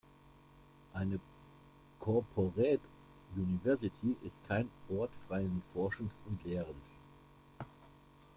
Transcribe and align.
Eine 0.95 1.19
Corporate 1.99 2.79
University 3.35 4.17
ist 4.25 4.47
kein 4.47 4.67
Ort 4.89 5.11
freien 5.27 5.61
Forschens 5.75 6.15
und 6.25 6.43
Lehrens. 6.43 6.97